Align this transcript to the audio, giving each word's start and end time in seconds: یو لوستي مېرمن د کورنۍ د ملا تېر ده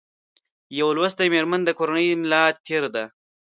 یو 0.79 0.87
لوستي 0.97 1.25
مېرمن 1.33 1.61
د 1.65 1.69
کورنۍ 1.79 2.07
د 2.11 2.13
ملا 2.21 2.43
تېر 2.65 2.83
ده 2.95 3.03